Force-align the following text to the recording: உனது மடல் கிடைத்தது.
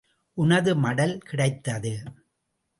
உனது 0.37 0.75
மடல் 0.75 1.17
கிடைத்தது. 1.17 2.03